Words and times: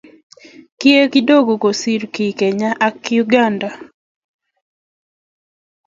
kiek 0.79 1.07
kidogo 1.13 1.53
kosir 1.63 2.01
kei 2.13 2.31
kenya 2.39 2.69
ka 3.03 3.09
uganda 3.23 3.69